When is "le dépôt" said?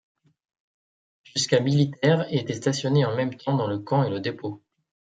4.09-4.63